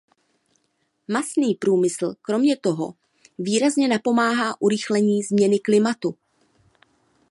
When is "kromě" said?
2.21-2.57